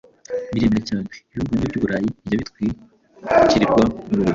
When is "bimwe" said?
1.51-1.65